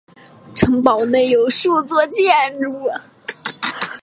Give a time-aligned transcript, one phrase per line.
[0.55, 2.89] 城堡内有数座建筑。